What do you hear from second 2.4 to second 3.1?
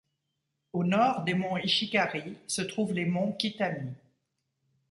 se trouvent les